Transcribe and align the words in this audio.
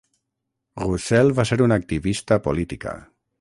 Roussel 0.83 1.29
va 1.41 1.45
ser 1.49 1.59
una 1.67 1.79
activista 1.83 2.39
política. 2.49 2.97